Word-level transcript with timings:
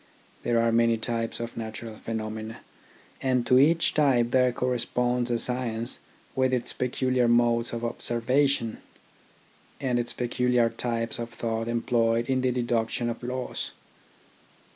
There 0.41 0.59
are 0.59 0.71
many 0.71 0.97
types 0.97 1.39
of 1.39 1.55
natural 1.55 1.93
pheno 1.93 2.31
mena, 2.33 2.61
and 3.21 3.45
to 3.45 3.59
each 3.59 3.93
type 3.93 4.31
there 4.31 4.51
corresponds 4.51 5.29
a 5.29 5.37
science 5.37 5.99
with 6.35 6.53
its 6.53 6.73
peculiar 6.73 7.27
modes 7.27 7.71
of 7.71 7.85
observation, 7.85 8.79
and 9.79 9.99
its 9.99 10.11
peculiar 10.11 10.71
types 10.71 11.19
of 11.19 11.29
thought 11.29 11.67
employed 11.67 12.31
in 12.31 12.41
the 12.41 12.49
deduction 12.51 13.11
of 13.11 13.21
laws. 13.21 13.73